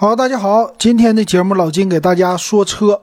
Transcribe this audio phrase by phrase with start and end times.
[0.00, 3.02] 好，大家好，今天的节目老金给大家说车，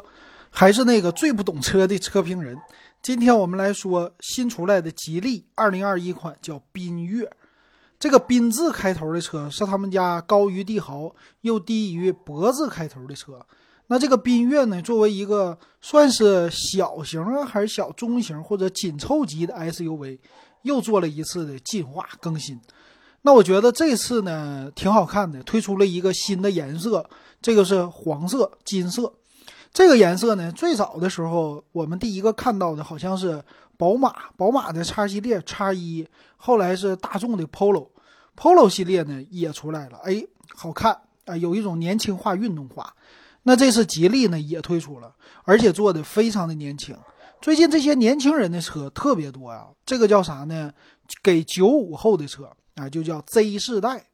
[0.49, 2.57] 还是那个最不懂车的车评人。
[3.03, 7.31] 今天我们来说新出来的吉利二零二一款叫缤越，
[7.99, 13.45] 这个缤字开头的车是他们家高于帝豪又低于博字开头的车。
[13.85, 20.17] 那这个缤越呢，作为一个算是小型啊，还是小中型或者紧凑级的 SUV，
[20.63, 22.59] 又做了一次的进化更新。
[23.27, 27.05] 那我觉得这次呢挺好看的，推出了一个新的颜色，
[27.41, 29.11] 这个是黄色金色。
[29.73, 33.43] 这个颜色呢，最早的时候我们第一个看到的好像是
[33.75, 42.93] 宝马，宝马的叉系列叉一，后来是大众的 Polo，Polo 系列呢也出来了，哎，好看啊，有一种年轻化、运动化。
[43.43, 45.13] 那这次吉利呢也推出了，
[45.43, 46.95] 而且做的非常的年轻。
[47.41, 50.71] 最近这些年轻人的车特别多呀，这个叫啥呢？
[51.21, 52.49] 给九五后的车。
[52.77, 54.05] 啊，就叫 Z 世代，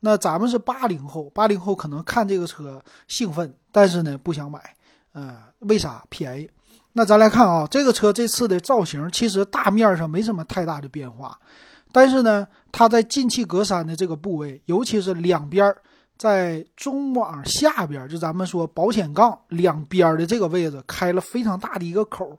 [0.00, 4.60] 那咱们是八零后，八零后可能看这个车兴奋，但是呢不想买，
[5.12, 6.04] 呃，为啥？
[6.08, 6.48] 便宜。
[6.92, 11.38] 那咱来看啊，这个车这次的造型其实大面上没什么太大的变化，
[11.92, 15.74] 但是呢，它在进气格栅的这个部位，尤其是两边
[16.18, 22.38] 在中网下边，就咱们说保险杠两边的这个位置开了非常大的一个口，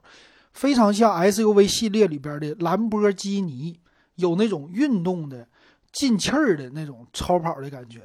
[0.52, 3.80] 非常像 SUV 系列里边的兰博基尼，
[4.16, 5.48] 有那种运动的。
[5.92, 8.00] 进气儿的那种超跑的感觉，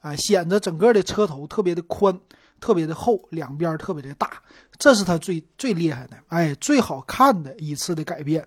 [0.00, 2.18] 啊，显得整个的车头特别的宽，
[2.60, 4.30] 特别的厚，两边特别的大，
[4.78, 8.46] 这是它最最厉害的，哎，最好看的一次的改变。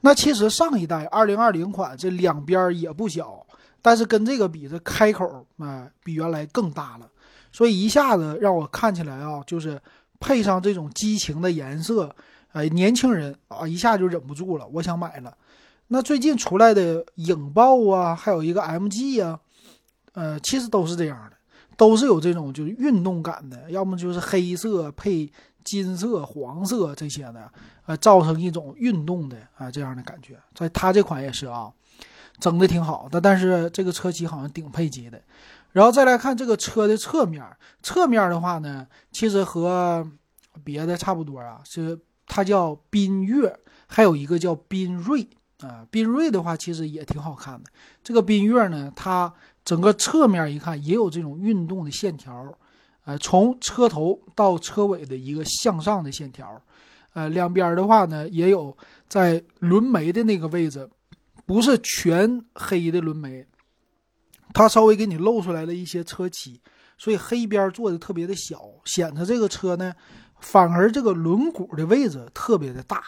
[0.00, 3.44] 那其实上一代二零二零款这两边也不小，
[3.82, 7.10] 但是跟这个比，这开口啊比原来更大了，
[7.52, 9.80] 所以一下子让我看起来啊，就是
[10.20, 12.14] 配上这种激情的颜色，
[12.52, 15.36] 哎，年轻人啊一下就忍不住了，我想买了。
[15.88, 19.40] 那最近出来的影豹啊，还有一个 MG 啊，
[20.12, 21.36] 呃，其实都是这样的，
[21.76, 25.32] 都是有这种就是运动感的，要么就是黑色配
[25.64, 27.50] 金色、黄色这些的，
[27.86, 30.38] 呃，造成一种运动的啊这样的感觉。
[30.54, 31.72] 在它这款也是啊，
[32.38, 35.20] 整的挺好的，但是这个车漆好像顶配级的。
[35.72, 37.42] 然后再来看这个车的侧面，
[37.82, 40.06] 侧面的话呢，其实和
[40.62, 45.26] 别的差不多啊，是它叫缤越，还有一个叫缤瑞。
[45.60, 47.70] 啊，缤瑞的话其实也挺好看的。
[48.02, 49.32] 这个缤越呢，它
[49.64, 52.56] 整个侧面一看也有这种运动的线条，
[53.04, 56.62] 呃，从车头到车尾的一个向上的线条，
[57.12, 58.76] 呃，两边的话呢也有
[59.08, 60.88] 在轮眉的那个位置，
[61.44, 63.44] 不是全黑的轮眉，
[64.54, 66.60] 它稍微给你露出来了一些车漆，
[66.96, 69.92] 所以黑边做的特别的小，显得这个车呢，
[70.38, 73.02] 反而这个轮毂的位置特别的大。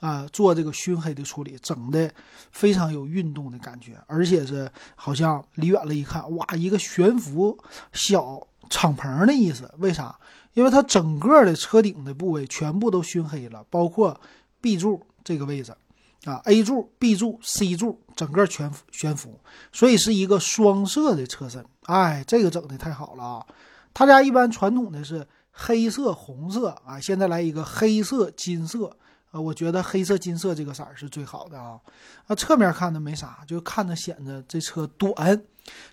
[0.00, 2.10] 啊，做这个熏黑的处理，整的
[2.50, 7.56] 非常有运动的感觉，而且是好像离远了一看，哇，一个悬浮
[7.92, 9.72] 小敞篷的意思。
[9.78, 10.18] 为啥？
[10.54, 14.20] 因为它整个的车顶的部位全部都熏黑了，包括
[14.60, 15.72] B 柱这个位置，
[16.24, 19.38] 啊，A 柱、B 柱、C 柱，整个全悬浮，
[19.70, 21.64] 所以是一个双色的车身。
[21.82, 23.46] 哎，这个整的太好了啊！
[23.94, 28.96] 他家一般传统的是黑色、红色啊，现在来一个黑色、金色。
[29.32, 31.78] 呃，我觉得黑色金色这个色儿是最好的啊。
[32.26, 35.40] 啊，侧面看的没啥，就看着显得这车短，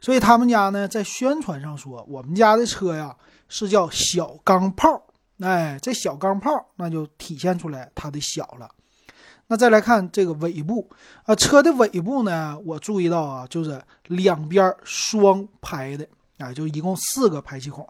[0.02, 3.16] 所以他们家呢在宣传上说，我们家的车呀
[3.48, 5.04] 是叫小钢炮。
[5.40, 8.68] 哎，这小钢炮那就体现出来它的小了。
[9.46, 10.90] 那再来看这个尾部
[11.24, 16.08] 啊，车的尾部呢，我注意到啊，就是两边双排的，
[16.40, 17.88] 啊，就一共四个排气孔。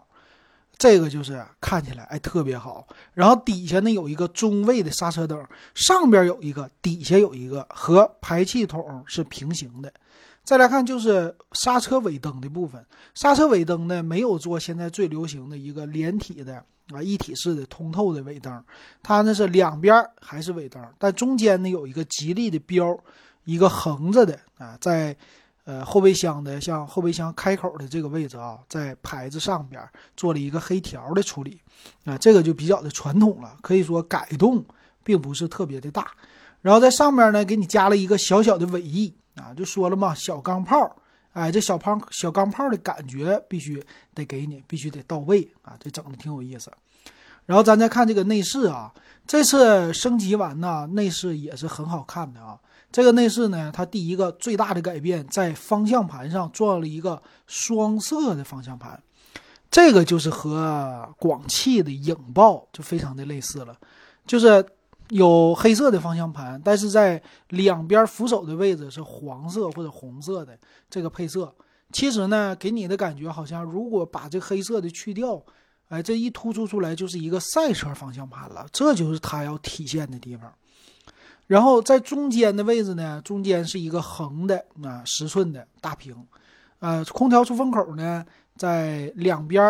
[0.78, 5.44] 这个就是看起来哎特别好，然后底下呢有一个中位的刹车灯，
[5.74, 9.92] 上边有一个，底下有一个，和排气筒是平行的。
[10.44, 18.64] 再来看就是刹车尾灯的部分，刹车尾灯呢没有做现在最流行的一个连体的啊一体式的通透的尾灯，
[19.02, 22.96] 它呢是两边还是尾灯，但中间呢有一个吉利的标，
[23.44, 25.16] 一个横着的啊在。
[25.68, 29.86] 呃，后备箱的像后备箱开口的这个位置啊，在牌子上边
[30.16, 31.60] 做了一个黑条的处理，
[32.06, 34.64] 啊，这个就比较的传统了，可以说改动
[35.04, 36.10] 并不是特别的大。
[36.62, 40.96] 然后在上面呢，给你加了一个小小的尾翼啊，就说了嘛，小钢炮，
[41.34, 46.72] 哎，这小胖小钢炮的感觉必须得给你，必须得到位啊，这整的挺有意思。
[47.44, 48.90] 然后咱再看这个内饰啊，
[49.26, 52.58] 这次升级完呢，内饰也是很好看的啊。
[52.90, 59.02] 这个内饰呢，它第一个最大的改变在方向盘上装了一个双色的方向盘，
[59.70, 63.76] 这个就是和广汽的影豹就非常的类似了，
[64.26, 64.64] 就是
[65.10, 70.58] 有黑色的方向盘，但是在两边扶手的位置是黄色或者红色的
[70.88, 71.54] 这个配色，
[71.92, 75.42] 其实呢，给你的感觉好像如果把这黑色的去掉，
[75.88, 80.50] 哎，这一突出出来就是一个赛车方向盘了，这就是它要体现的地方。
[81.48, 86.14] 然后在中间的位置呢，中间是一个横的啊十寸的大屏，
[86.78, 88.24] 呃，空调出风口呢
[88.54, 89.64] 在两边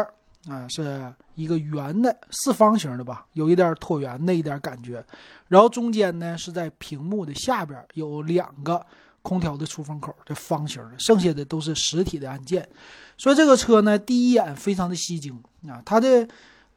[0.49, 5.03] 啊是一个圆的四方形的吧，有一点椭圆的一点感觉。
[5.47, 8.85] 然后中间呢是在屏幕的下边有两个
[9.23, 12.69] 空调的出风口，这方形的，剩下的都是实体的按键。
[13.17, 16.29] 所以这个车呢，第一眼非常的吸睛啊，它的。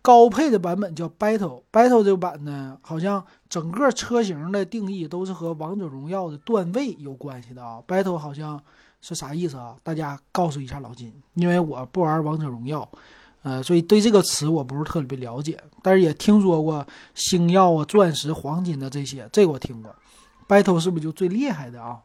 [0.04, 7.80] 高配的版本叫 Battle，Battle 这个版呢，好像整个车型的定义都是和王者荣耀的段位有关系的啊。
[7.88, 8.60] Battle 好像
[9.00, 9.76] 是啥意思啊？
[9.84, 12.90] 大家告诉一下老金，因为我不玩王者荣耀，
[13.44, 16.84] 呃，所以对这个词我不是特别了解，但是也听说过
[17.14, 19.96] 星耀啊、钻石、黄金的这些，这个我听过。
[20.48, 22.00] Battle 是不是就最厉害的啊？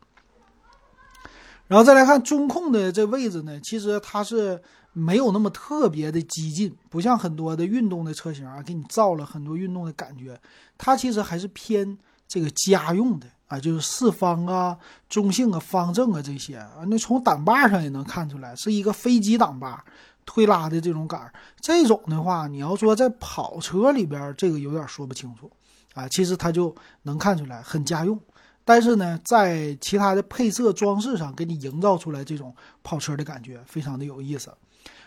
[1.67, 4.63] 然后再来看中控的这位置呢，其实它是。
[4.99, 10.41] 没有那么特别的激进，不像很多的运动的车型啊，给你造了很多运动的感觉。
[10.79, 16.83] 它其实还是偏这个家用的啊，就是四方啊、中性啊、方正啊这些啊。
[16.87, 19.85] 那从挡把上也能看出来，是一个飞机挡把
[20.25, 21.31] 推拉的这种杆。
[21.61, 25.51] 这种的话，你要说在跑车里边，这个有点说不清楚
[25.93, 26.09] 啊。
[26.09, 28.19] 其实它就能看出来很家用，
[28.65, 34.51] 但是呢，在其他的配色装饰上，给你营造出来这种跑车的感觉，非常的有意思。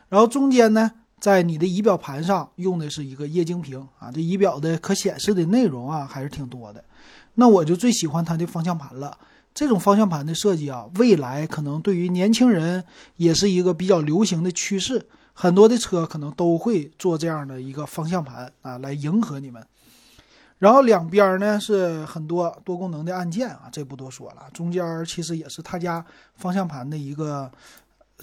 [0.09, 6.83] 然后中间呢，在你的仪表盘上用的是一个液晶屏啊，这仪表的可显示的内容啊还是挺多的。
[7.35, 9.17] 那我就最喜欢它的方向盘了。
[9.53, 12.83] 这种方向盘的设计啊，未来可能对于年轻人
[13.17, 15.07] 也是一个比较流行的趋势。
[15.33, 19.65] 很多的车可能都会做这样的一个方向盘啊，来迎合你们。
[20.57, 24.43] 然后两边呢是很多多功能的按键啊，这不多说了。
[24.53, 26.03] 中间其实也是他家
[26.35, 27.51] 方向盘的一个。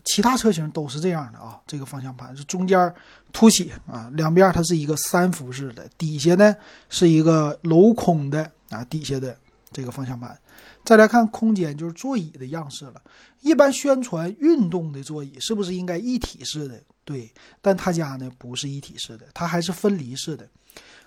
[0.05, 2.95] 其他车型都是这样的啊，这个方向盘是中间
[3.33, 6.55] 凸起啊，两边它是一个三幅式的，底下呢
[6.89, 9.37] 是一个镂空的啊，底下的
[9.73, 10.39] 这个方向盘。
[10.85, 13.03] 再来看空间，就是座椅的样式了。
[13.41, 16.81] 一般宣传运动的座椅是不是应该一体式的？
[17.05, 20.47] 对，但他家呢不是一体式的，它还是分离式的。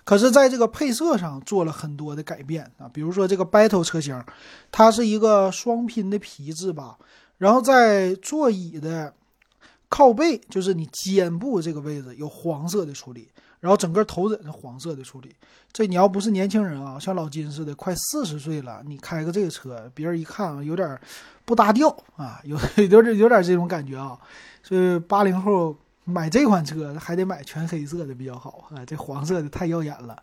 [0.04, 4.22] 可是在这个配色上做了很多的改变啊，比如说这个 Battle 车型，
[4.70, 6.96] 它是一个双拼的皮质吧。
[7.40, 9.14] 然后在座椅的
[9.88, 13.28] 靠背，就是你肩部这个位置有黄色的处理，
[13.60, 15.34] 然后整个头枕是黄色的处理。
[15.72, 21.00] 这你要不是年轻人啊，像老金似的，快四十岁了，你开个这个车，别人一看啊，有点
[21.46, 22.58] 不搭调啊，有
[22.90, 24.18] 有点有点这种感觉啊。
[24.62, 30.22] 所以八零后买这款车还得买全黑色的比较好啊，这黄色的太耀眼了。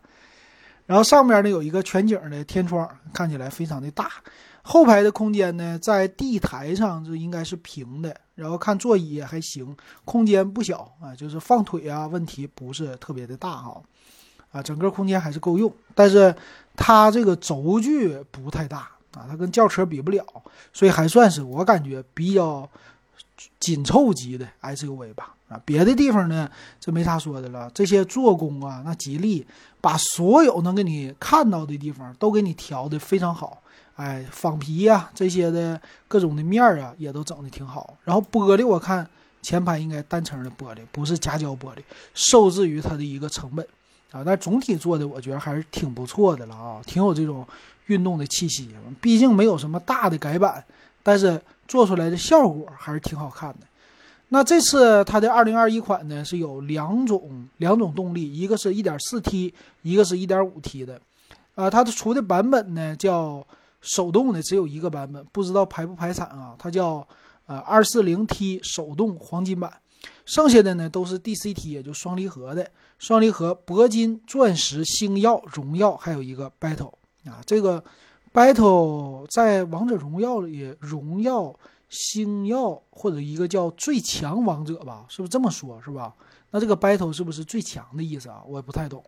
[0.88, 4.10] 然后上面呢有一个全景的天窗，看起来非常的大。
[4.64, 9.74] 后排的空间呢，在地台上这应该是平的，然后看座椅也还行，
[10.04, 13.82] 空间不小啊，就是放腿啊，问题不是特别的大哈，
[14.52, 16.36] 啊，整个空间还是够用，但是
[16.76, 20.26] 它这个轴距不太大啊，它跟轿车比不了，
[20.74, 22.70] 所以还算是我感觉比较
[23.58, 29.48] 紧凑级的 SUV 吧，啊，别的地方呢，这没啥说的了，这些做工啊，那吉利
[29.88, 33.64] 把所有能给你看到的地方都给你调的非常好。
[33.96, 37.96] 哎，仿皮呀，这些的各种的面儿啊，也都整的挺好。
[38.04, 39.10] 然后玻璃，我看
[39.42, 41.78] 前排应该单层的玻璃，不是夹胶玻璃，
[42.14, 43.66] 受制于它的一个成本
[44.12, 44.22] 啊。
[44.26, 47.48] 但总体做的，我觉得还是挺不错的了啊，挺有这种
[47.86, 48.70] 运动的气息。
[49.00, 50.62] 毕竟没有什么大的改版，
[51.02, 53.60] 但是做出来的效果还是挺好看的。
[54.30, 61.00] 那这次它的二零二一款呢，是有两种两种动力，一个是一点四 T，一个是一点五 T 的。
[61.56, 63.46] 啊，它的出的版本呢叫。
[63.80, 66.56] 手动的只有一个版本，不知道排不排产啊？
[66.58, 67.08] 它叫
[67.46, 69.72] 呃二四零 T 手动黄金版，
[70.26, 72.70] 剩下的呢都是 DCT，也就双离合的。
[72.98, 76.94] 双离合铂金、钻石、星耀、荣耀，还有一个 Battle
[77.26, 77.40] 啊。
[77.46, 77.82] 这个
[78.34, 81.56] Battle 在王者荣耀里，荣耀、
[81.90, 85.82] 星耀或者一个叫最强王者吧，是不是这么说？
[85.82, 86.14] 是吧？
[86.52, 88.42] 那这个 Battle 是不是最强的意思啊？
[88.46, 89.04] 我也不太懂。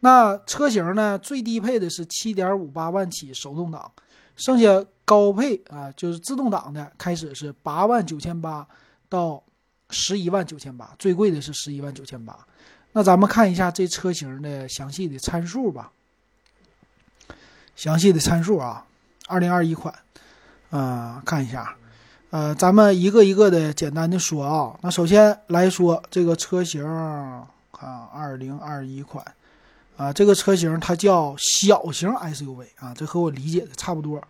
[0.00, 1.18] 那车型呢？
[1.18, 3.90] 最低配的是七点五八万起手动挡，
[4.36, 8.66] 剩下高配啊，就是自动挡的，开始是八万九千八
[9.08, 9.42] 到
[9.90, 12.46] 十一万九千八，最贵的是十一万九千八。
[12.92, 15.90] 那咱们看一下这车型的详细的参数吧。
[17.74, 18.84] 详细的参数啊，
[19.26, 19.92] 二零二一款，
[20.70, 21.76] 啊，看一下，
[22.30, 24.76] 呃，咱们一个一个的简单的说啊。
[24.82, 26.82] 那首先来说这个车型，
[27.72, 29.24] 看二零二一款。
[29.96, 34.22] 啊，这个车型它叫小型 SUV 啊，这和我理解的差不多。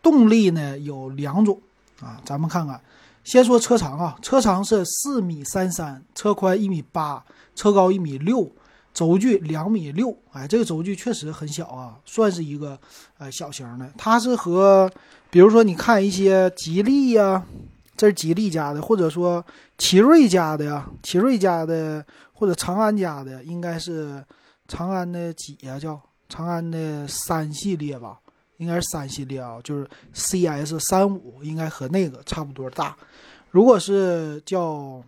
[0.00, 1.58] 动力呢有两种
[2.00, 2.80] 啊，咱们看看，
[3.24, 7.24] 先说车长啊，车长是四米三三，车宽一米八，
[7.56, 8.48] 车高一米六，
[8.96, 10.16] 轴距两米六。
[10.32, 12.80] 哎，这个轴距确实很小啊，算是一个
[13.18, 13.92] 呃小型的。
[13.98, 14.90] 它是和
[15.28, 17.44] 比如说你看一些吉利呀，
[17.94, 19.44] 这是吉利家的，或者说
[19.76, 24.24] 奇瑞家的呀，奇瑞家的或者长安家的，应该是
[24.66, 25.78] 长安的几呀？
[25.78, 26.00] 叫
[26.30, 28.18] 长安的三系列吧。
[28.58, 32.96] 应该是三系列啊，就是 CS 三五，应该和那个差不多大。
[33.50, 35.02] 如果是叫，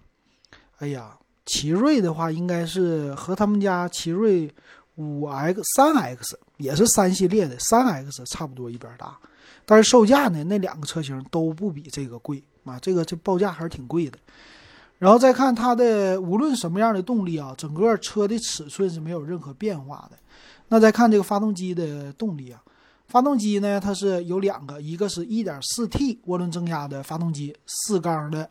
[0.80, 1.16] 哎呀，
[1.49, 4.52] 奇瑞的话，应该是和他们家奇瑞
[4.97, 9.19] 五 X 三 X 也是三系列的，三 X 差不多一边大。
[9.64, 14.19] 但是售价呢，那两个车型都不比这个贵啊，这个这报价还是挺贵的。
[14.99, 20.19] 然后再看它的，无论什么样的动力啊，整个车的尺寸是没有任何变化的。
[20.69, 22.62] 那再看这个发动机的动力啊。
[23.07, 28.50] 发动机呢，它是有两个，一个是 1.4T 涡轮增压的发动机，四缸的，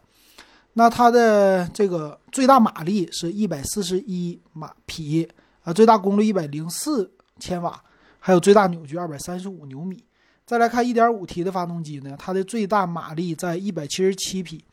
[0.78, 5.28] 那它的这个最大马力是141马匹
[5.64, 7.84] 啊，最大功率104千瓦，
[8.20, 10.04] 还有最大扭矩235牛米。
[10.46, 14.64] 再来看 1.5T 的发动机呢，它的最大马力在177匹，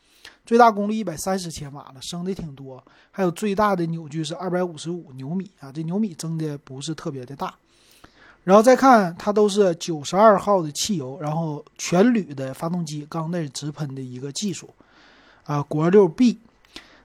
[0.45, 7.51] 最大功率130千瓦了，升的挺多，还有最大的扭矩是255牛米啊，这牛米增的不是特别的大。
[8.43, 14.69] 然后再看，它都是九十二号的汽油，然后全铝的发动机，缸内直喷的一个技术，
[15.45, 16.37] 啊，国六 B。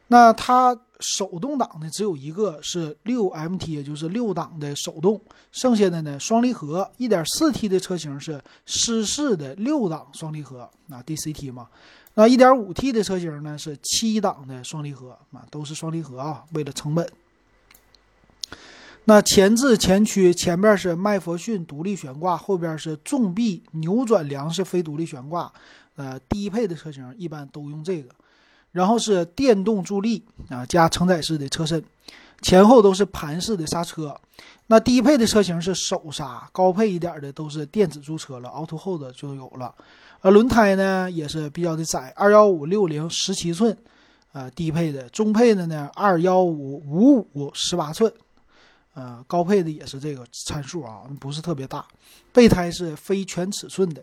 [0.09, 5.21] 那它手动挡呢，只有一个是六 MT，也就是六档的手动，
[5.53, 6.91] 剩下的呢双离合。
[6.97, 11.69] 一点四 T 的车型是湿式的六档双离合，那 DCT 嘛。
[12.15, 17.09] 那一点五 T 的车型呢是七档的双离合，啊，都是双离合啊，为了成本。
[19.05, 25.51] 那前置前驱，前面是麦弗逊独立悬挂，后边是重臂扭转梁式非独立悬挂。
[25.97, 28.11] 呃，低配的车型一般都用这个。
[28.73, 31.83] 然后是电动助力啊，加承载式的车身，
[32.43, 34.15] 前后都是盘式的刹车。
[34.69, 39.75] 那低配的车型是手刹，高配一点的都是电子驻车了，Auto Hold 就有了。
[40.21, 43.77] 呃，轮胎呢也是比较的窄，二幺五六零十七寸，
[44.33, 48.13] 呃，低配的，中配的呢二幺五五五十八寸。
[48.95, 51.85] 呃，高配的也是这个参数啊，不是特别大。
[52.33, 54.03] 备胎是非全尺寸的。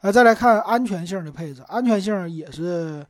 [0.00, 3.04] 呃，再来看安全性的配置，安全性也是，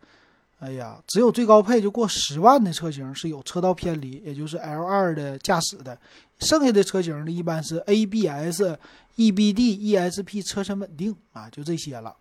[0.61, 5.99] 哎呀，只有最高配就过十万的车型是有车道偏离，也就是 L 二的驾驶的。
[6.39, 8.63] 剩下的车型呢，一般是 ABS、
[9.17, 12.15] EBD、ESP 车身稳定啊，就这些了。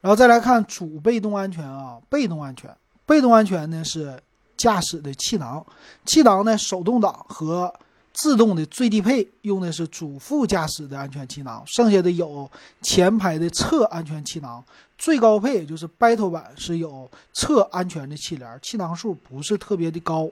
[0.00, 2.74] 然后再来看主被动安全啊，被动安全，
[3.04, 4.18] 被动安全呢是
[4.56, 5.64] 驾驶的气囊，
[6.06, 7.72] 气囊呢手动挡和
[8.14, 12.48] 自动的最低配用的是主副驾驶的安全气囊，剩下的有
[12.80, 14.64] 前排的侧安全气囊。
[14.96, 20.30] 最高配也就是 Battle 版是有侧安全的气帘，气囊数不是特别的高，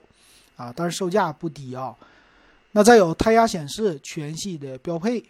[0.55, 1.93] 啊，但是售价不低啊。
[2.71, 5.21] 那再有胎压显示全系的标配，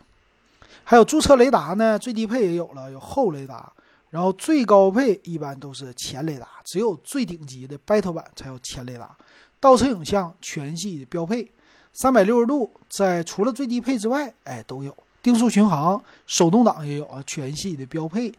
[0.83, 3.73] 还有驻车雷达呢，最低配也有了，有后雷达，
[4.11, 9.17] 然后最高配一般都是前雷达，只有最顶级的 Battle 版才有前雷达。
[9.59, 11.51] 倒车影像全系的标配。
[11.93, 18.33] 三百六十度，在除了最低配之外，哎，都有定速巡航，手动挡也有啊，全系的标配。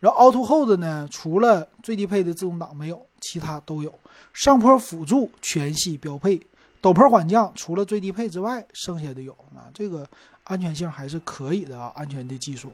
[0.00, 3.92] 然后 Auto Hold 呢，除了最低配的自动挡没有，其他都有。
[4.32, 6.40] 上坡辅助全系标配，
[6.80, 10.08] 陡坡缓降除了最低配之外，剩下的有啊，这个
[10.44, 12.72] 安全性还是可以的啊，安全的技术。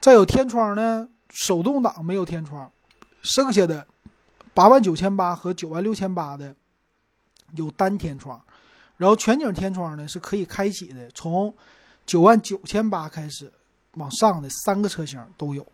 [0.00, 2.70] 再有天窗呢，手动挡没有天窗，
[3.22, 3.86] 剩下的
[4.54, 6.54] 八万九千八和九万六千八的
[7.54, 8.40] 有单天窗。
[8.96, 11.54] 然后全景天窗呢是可以开启的，从
[12.06, 13.52] 九万九千八开始
[13.94, 15.66] 往上的三个车型都有。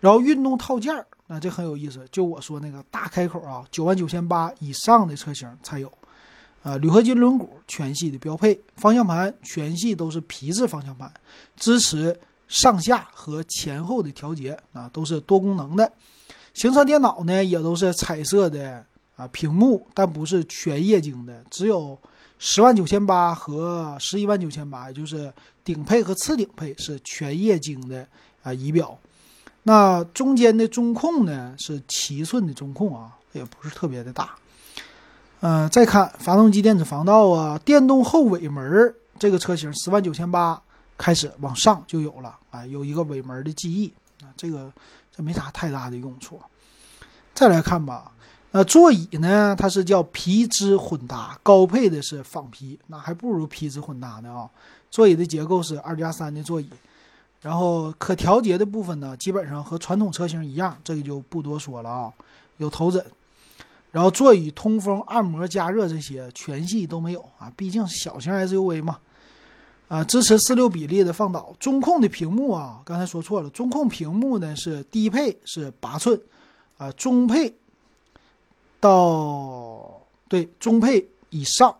[0.00, 5.90] 然后运动套件儿，那这很有意思，就我说那个大开口啊，九万九千八以上的车型才有。
[6.62, 11.12] 啊，铝合金轮毂全系的标配，方向盘全系都是皮质方向盘，
[11.56, 12.16] 支持
[12.46, 15.92] 上下和前后的调节啊，都是多功能的。
[16.54, 18.84] 行车电脑呢也都是彩色的
[19.16, 21.98] 啊屏幕，但不是全液晶的，只有。
[22.44, 25.32] 十万九千八和十一万九千八，也就是
[25.62, 28.04] 顶配和次顶配是全液晶的
[28.42, 28.98] 啊仪表，
[29.62, 34.34] 那中间的中控呢是七寸的中控啊，也不是特别的大。
[35.38, 40.60] 嗯，再看发动机电子防盗啊，电动后尾门这个车型十万九千八
[40.98, 43.86] 开始往上就有了啊，有一个尾门的记忆
[44.20, 44.72] 啊，这个
[45.16, 46.40] 这没啥太大的用处。
[47.32, 48.10] 再来看吧。
[48.54, 54.48] 那，座椅呢，它是叫皮质混搭，高配的是仿皮，那还不如皮质混搭呢啊。
[54.90, 56.68] 座椅的结构是二加三的座椅，
[57.40, 62.12] 然后可调节的部分呢，基本上和传统车型一样，这个就不多说了啊。
[62.58, 63.02] 有头枕，
[63.90, 68.98] 然后座椅通风、按摩、加热这些全系都没有啊，毕竟是小型 SUV 嘛。
[69.88, 76.20] 啊，支持四六比例的放倒，中控的屏幕啊，刚才说错了，中控屏幕呢是低配是八寸，
[76.76, 77.54] 啊，中配
[78.82, 81.72] 到对中配以上，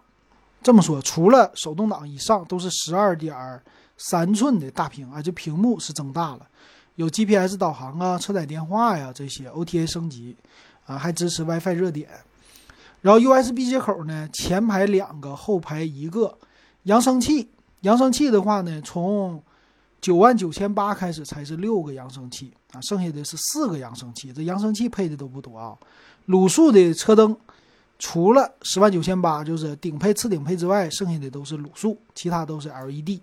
[0.62, 3.60] 这么说，除了手动挡以上都是十二点
[3.96, 6.46] 三寸的大屏啊，这屏幕是增大了，
[6.94, 10.36] 有 GPS 导航啊，车载电话呀这些 OTA 升级
[10.86, 12.08] 啊，还支持 WiFi 热点，
[13.00, 16.38] 然后 USB 接口呢，前排两个，后排一个，
[16.84, 17.50] 扬声器。
[17.80, 19.42] 扬声器的话呢，从
[20.02, 24.32] 九万九千八开始才是六个扬声器啊，剩下的是四个扬声器。
[24.32, 25.78] 这扬声器配的都不多啊。
[26.26, 27.36] 卤素的车灯，
[28.00, 33.20] 除了十万九千八就是顶配、次顶配之外，剩下的都是卤素，其他都是 LED，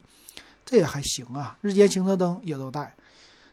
[0.66, 1.58] 这也还行啊。
[1.60, 2.96] 日间行车灯也都带。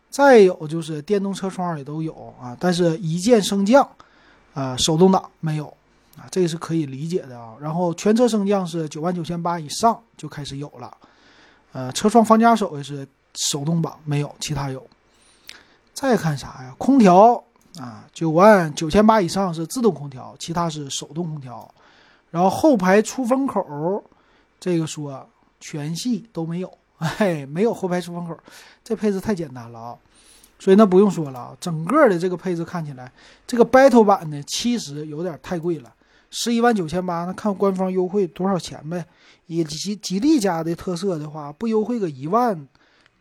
[0.09, 3.87] 再有就是电动车窗也都有啊，但是一键升降
[4.55, 5.67] 啊，手动挡没有。
[6.17, 7.55] 啊，这个是可以理解的啊。
[7.61, 10.97] 然后全车升降是九万九千八以上就开始有了，
[11.73, 13.07] 呃，车窗防夹手也是
[13.37, 14.85] 手动挡，没有其他有。
[15.95, 16.75] 再看啥呀？
[16.77, 17.43] 空调
[17.79, 21.73] 啊，九万九千八以上是自动空调，其他是手动空调。
[22.31, 24.03] 然后后排出风口，
[24.59, 25.27] 这个说
[25.61, 28.37] 全系都没有，哎，没有后排出风口，
[28.83, 29.97] 这配置太简单了啊。
[30.59, 33.11] 所以那不用说了啊，整个的这个配置看起来，
[33.47, 35.93] 这个 Battle 版呢，其实有点太贵了。
[36.31, 39.05] 十一万九千八，那看官方优惠多少钱呗？
[39.47, 42.67] 以吉吉利家的特色的话，不优惠个一万，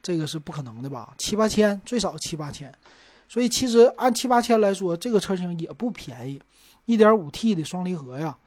[0.06, 1.16] 这个是不可能的吧？
[1.18, 2.72] 七八千，最少七八千。
[3.28, 6.40] 所以其实按七八千来说，这个车型也不便宜。
[6.86, 8.38] 一点五 T 的双离合呀，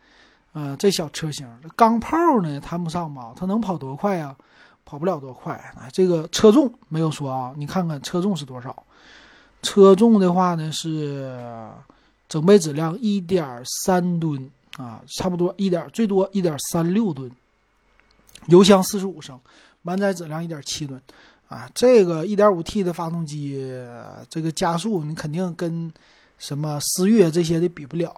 [0.53, 3.33] 呃，这小车型，钢炮呢谈不上吧？
[3.35, 4.37] 它能跑多快呀？
[4.85, 5.55] 跑不了多快。
[5.77, 8.85] 啊，这个车重没有说啊，你看看车重是多少？
[9.63, 11.69] 车重的话呢是。
[12.29, 17.31] 整备质量一点三吨啊，差不多一点最多一点三六吨，
[18.49, 19.41] 油箱四十五升，
[19.81, 21.01] 满载质量一点七吨
[21.49, 21.69] 啊。
[21.75, 23.59] 这个 1.5T 的发动机，
[24.31, 25.93] 这个加速你肯定跟
[26.39, 28.15] 什么思域这些的比不了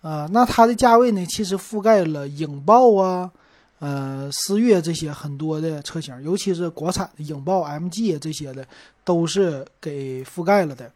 [0.00, 0.28] 啊。
[0.32, 3.30] 那它的价位呢，其实覆盖了影豹啊、
[3.78, 8.66] 呃思域这些很多的车型，尤其是国产的影豹、MG 这些的，
[9.04, 10.90] 都是给覆盖了的。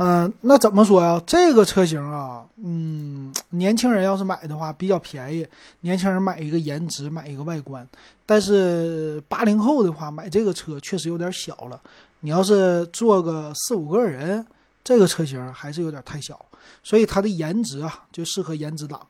[0.00, 1.20] 嗯，那怎么说呀？
[1.26, 5.44] 这个车型啊，嗯，年轻人要是买的话比较便宜。
[5.80, 7.84] 年轻人买一个颜值，买一个外观。
[8.24, 11.80] 但是八零后的话，买这个车确实有点小了。
[12.20, 14.46] 你要是坐个四五个人，
[14.84, 16.40] 这个车型还是有点太小。
[16.84, 19.04] 所以它的颜值啊，就适合颜值党。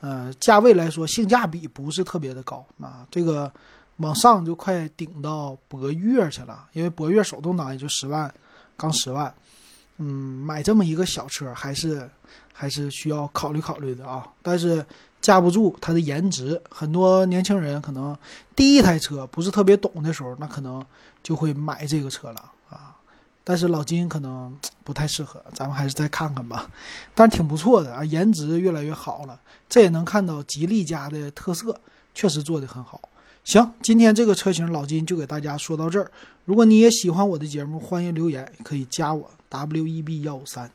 [0.00, 3.06] 呃，价位来说，性价比不是特别的高啊。
[3.10, 3.52] 这个
[3.98, 8.32] 往上就快顶到博越去了，因为博越手动挡也就十万，
[8.78, 9.30] 刚十万。
[10.02, 12.08] 嗯买这么一个小车还是
[12.52, 14.26] 还是需要考虑考虑的啊。
[14.42, 14.84] 但是
[15.20, 18.16] 架不住它的颜值，很多年轻人可能
[18.56, 20.82] 第一台车不是特别懂的时候，那可能
[21.22, 22.96] 就会买这个车了啊。
[23.44, 26.70] 但是老金可能不太适合，咱们还是再看看吧。
[27.14, 31.78] 但是挺不错的啊，颜值越来越好了，这也能看到吉利家的特色，
[32.14, 33.00] 确实做的很好。
[33.44, 36.10] 行，今天这个车型老金就给大家说到这儿。
[36.44, 39.30] 如果你也喜欢我的节目，欢迎留言，可以加我。
[39.50, 40.70] W E B 幺五三。